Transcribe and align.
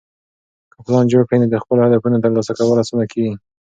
که 0.71 0.77
پلان 0.85 1.05
جوړ 1.11 1.23
کړې، 1.27 1.37
نو 1.41 1.47
د 1.49 1.55
خپلو 1.63 1.79
هدفونو 1.85 2.23
ترلاسه 2.23 2.51
کول 2.57 2.77
اسانه 2.83 3.05
کېږي. 3.11 3.33